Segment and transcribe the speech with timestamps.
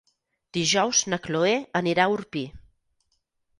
[0.57, 1.53] Dijous na Chloé
[1.83, 2.45] anirà a Orpí.